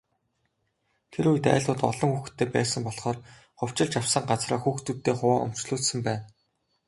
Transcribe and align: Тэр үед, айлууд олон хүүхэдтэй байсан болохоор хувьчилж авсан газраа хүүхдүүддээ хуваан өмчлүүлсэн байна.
Тэр 1.11 1.25
үед, 1.31 1.45
айлууд 1.53 1.81
олон 1.89 2.11
хүүхэдтэй 2.13 2.47
байсан 2.55 2.81
болохоор 2.85 3.17
хувьчилж 3.59 3.93
авсан 3.99 4.23
газраа 4.31 4.59
хүүхдүүддээ 4.61 5.15
хуваан 5.17 5.43
өмчлүүлсэн 5.45 5.99
байна. 6.07 6.23